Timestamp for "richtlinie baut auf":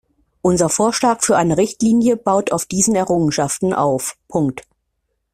1.57-2.65